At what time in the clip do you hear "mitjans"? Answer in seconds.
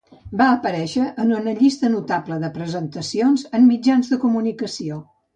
3.73-4.09